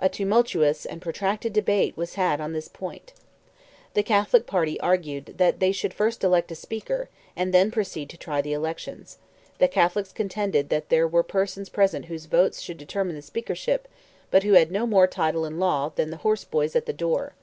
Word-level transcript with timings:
A 0.00 0.08
tumultous 0.08 0.84
and 0.84 1.00
protracted 1.00 1.52
debate 1.52 1.96
was 1.96 2.14
had 2.14 2.40
on 2.40 2.52
this 2.52 2.66
point. 2.66 3.12
The 3.94 4.02
Castle 4.02 4.40
party 4.40 4.80
argued 4.80 5.34
that 5.36 5.60
they 5.60 5.70
should 5.70 5.94
first 5.94 6.24
elect 6.24 6.50
a 6.50 6.56
Speaker 6.56 7.08
and 7.36 7.54
then 7.54 7.70
proceed 7.70 8.10
to 8.10 8.16
try 8.16 8.42
the 8.42 8.52
elections; 8.52 9.18
the 9.58 9.68
Catholics 9.68 10.10
contended 10.10 10.70
that 10.70 10.88
there 10.88 11.06
were 11.06 11.22
persons 11.22 11.68
present 11.68 12.06
whose 12.06 12.26
votes 12.26 12.66
would 12.66 12.78
determine 12.78 13.14
the 13.14 13.22
Speakership, 13.22 13.86
but 14.32 14.42
who 14.42 14.54
had 14.54 14.72
no 14.72 14.88
more 14.88 15.06
title 15.06 15.44
in 15.44 15.60
law 15.60 15.90
than 15.94 16.10
the 16.10 16.16
horseboys 16.26 16.74
at 16.74 16.86
the 16.86 16.92
door. 16.92 17.34